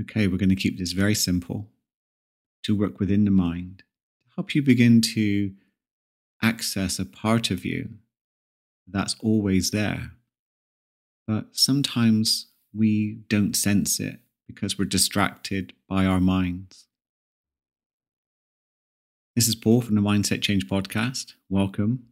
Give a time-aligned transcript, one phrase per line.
[0.00, 1.68] Okay, we're going to keep this very simple
[2.62, 3.82] to work within the mind
[4.22, 5.52] to help you begin to
[6.42, 7.90] access a part of you
[8.86, 10.12] that's always there.
[11.26, 16.86] But sometimes we don't sense it because we're distracted by our minds.
[19.36, 21.34] This is Paul from the Mindset Change Podcast.
[21.48, 22.04] Welcome.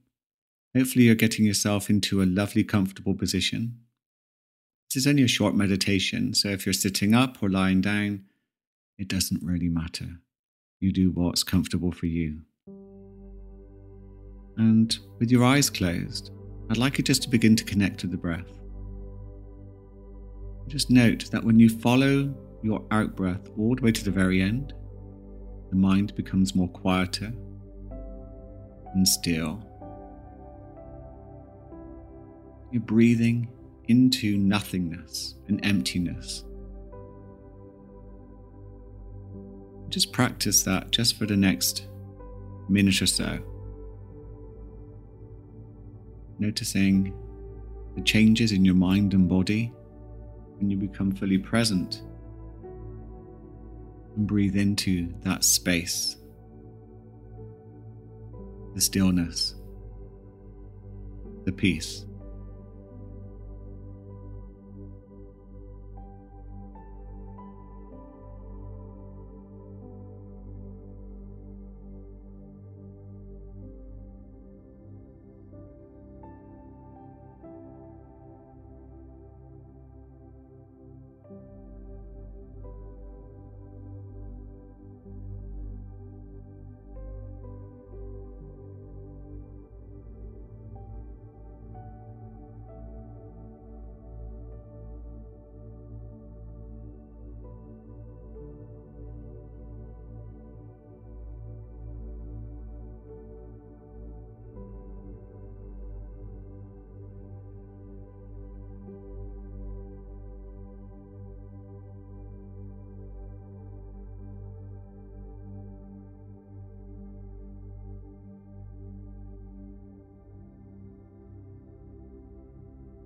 [0.77, 3.81] Hopefully, you're getting yourself into a lovely, comfortable position.
[4.89, 8.25] This is only a short meditation, so if you're sitting up or lying down,
[8.97, 10.07] it doesn't really matter.
[10.81, 12.41] You do what's comfortable for you.
[14.57, 16.31] And with your eyes closed,
[16.71, 18.51] I'd like you just to begin to connect with the breath.
[20.69, 24.41] Just note that when you follow your out breath all the way to the very
[24.41, 24.73] end,
[25.69, 27.31] the mind becomes more quieter
[28.95, 29.63] and still.
[32.73, 33.51] You're breathing
[33.89, 36.45] into nothingness and emptiness.
[39.89, 41.87] Just practice that just for the next
[42.69, 43.39] minute or so.
[46.39, 47.15] Noticing
[47.97, 49.73] the changes in your mind and body
[50.59, 52.03] when you become fully present
[54.15, 56.17] and breathe into that space,
[58.75, 59.55] the stillness,
[61.45, 62.05] the peace.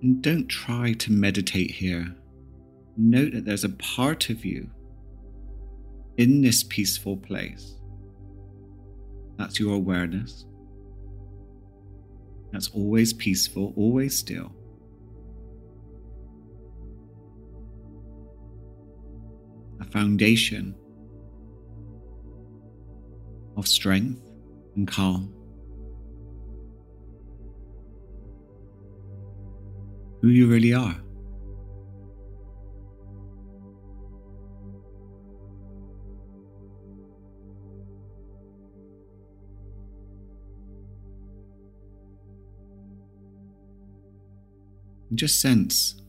[0.03, 2.13] And don't try to meditate here.
[2.97, 4.69] Note that there's a part of you
[6.17, 7.77] in this peaceful place.
[9.37, 10.45] That's your awareness.
[12.51, 14.51] That's always peaceful, always still.
[19.79, 20.75] A foundation
[23.55, 24.21] of strength
[24.75, 25.33] and calm.
[30.23, 30.95] Who you really are.
[45.09, 46.01] And just sense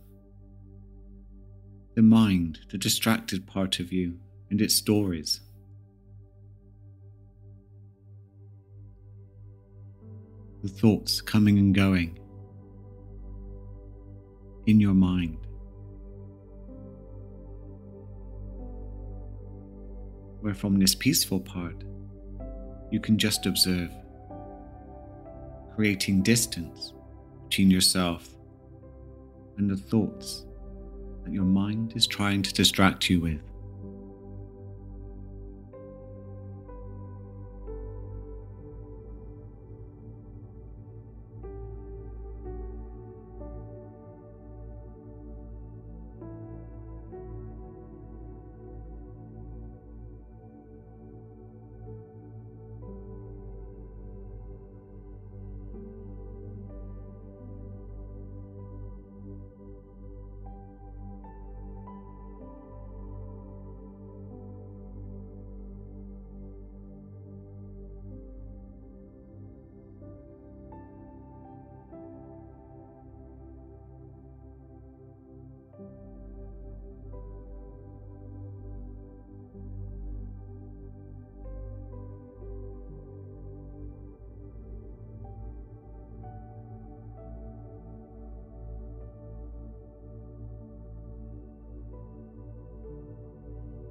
[1.96, 4.16] the mind, the distracted part of you,
[4.50, 5.40] and its stories.
[10.62, 12.20] The thoughts coming and going
[14.66, 15.38] in your mind.
[20.40, 21.84] Where from this peaceful part,
[22.90, 23.90] you can just observe,
[25.74, 26.92] creating distance
[27.48, 28.28] between yourself
[29.56, 30.44] and the thoughts
[31.24, 33.40] that your mind is trying to distract you with.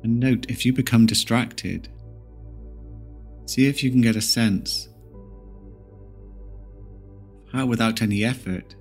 [0.03, 1.89] And note if you become distracted,
[3.45, 4.89] see if you can get a sense
[7.53, 8.75] how, without any effort,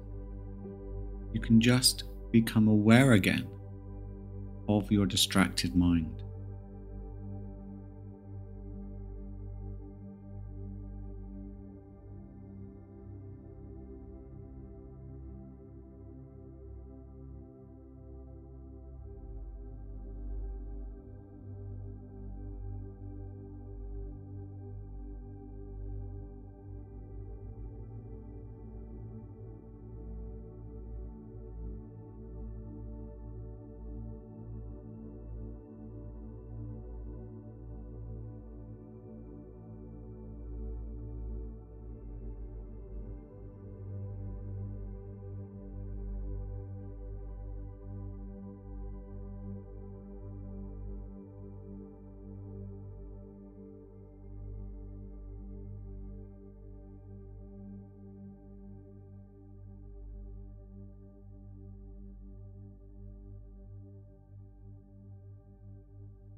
[1.32, 3.46] you can just become aware again
[4.68, 6.22] of your distracted mind.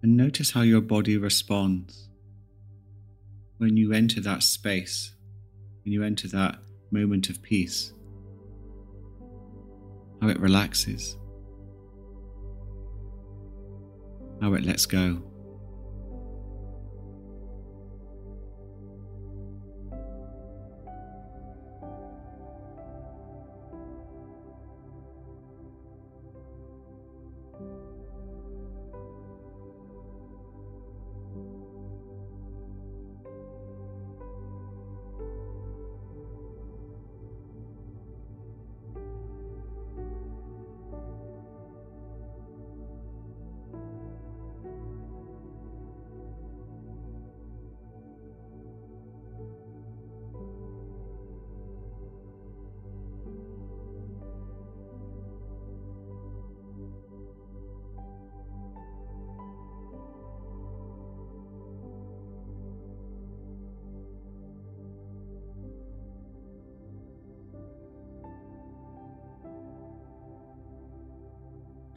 [0.04, 2.10] And notice how your body responds
[3.56, 5.14] when you enter that space,
[5.82, 6.58] when you enter that
[6.90, 7.94] moment of peace,
[10.20, 11.16] how it relaxes,
[14.42, 15.22] how it lets go.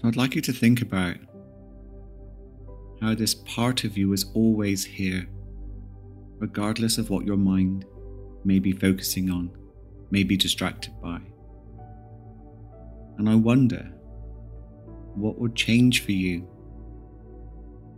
[0.07, 1.17] I'd like you to think about
[3.01, 5.27] how this part of you is always here,
[6.39, 7.83] regardless of what your mind
[8.45, 9.51] may be focusing on,
[10.09, 11.19] may be distracted by.
[13.17, 13.91] And I wonder
[15.15, 16.47] what would change for you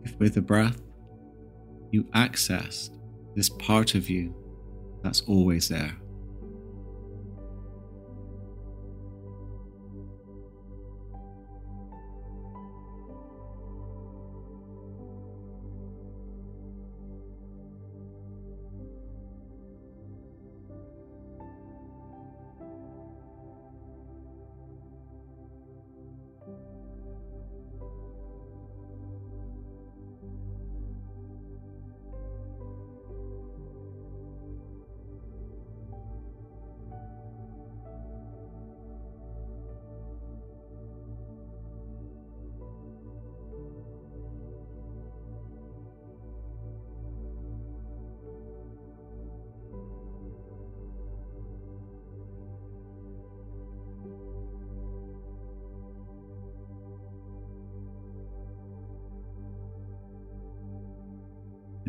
[0.04, 0.82] if, with a breath,
[1.92, 2.98] you accessed
[3.36, 4.34] this part of you
[5.04, 5.96] that's always there.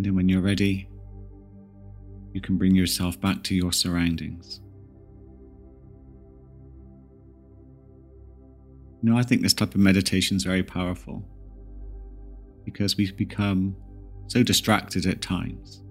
[0.00, 0.88] And then when you're ready,
[2.32, 4.62] you can bring yourself back to your surroundings.
[9.02, 11.22] You know, I think this type of meditation is very powerful
[12.64, 13.76] because we become
[14.28, 15.82] so distracted at times.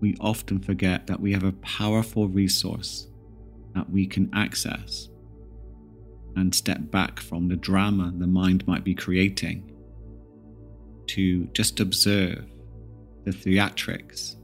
[0.00, 3.06] We often forget that we have a powerful resource
[3.76, 5.08] that we can access
[6.34, 9.70] and step back from the drama the mind might be creating
[11.06, 12.44] to just observe
[13.24, 14.36] the theatrics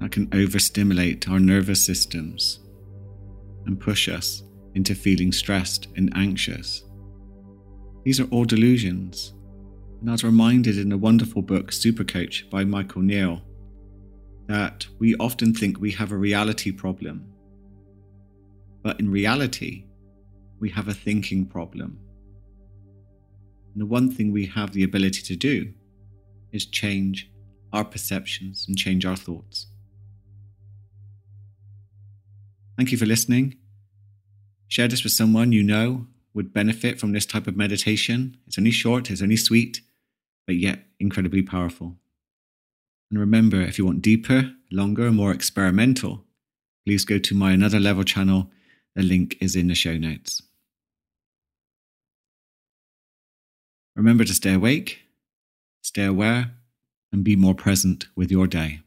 [0.00, 2.60] that can overstimulate our nervous systems
[3.66, 4.42] and push us
[4.74, 6.84] into feeling stressed and anxious.
[8.04, 9.34] These are all delusions.
[10.00, 13.42] And I was reminded in the wonderful book, Supercoach by Michael Neill,
[14.46, 17.26] that we often think we have a reality problem.
[18.82, 19.84] But in reality,
[20.58, 21.98] we have a thinking problem.
[23.74, 25.72] And the one thing we have the ability to do
[26.52, 27.30] is change
[27.72, 29.66] our perceptions and change our thoughts.
[32.76, 33.56] Thank you for listening.
[34.68, 38.36] Share this with someone you know would benefit from this type of meditation.
[38.46, 39.80] It's only short, it's only sweet,
[40.46, 41.96] but yet incredibly powerful.
[43.10, 46.24] And remember, if you want deeper, longer, more experimental,
[46.86, 48.50] please go to my Another Level channel.
[48.94, 50.42] The link is in the show notes.
[53.96, 55.00] Remember to stay awake,
[55.82, 56.52] stay aware,
[57.12, 58.80] and be more present with your day.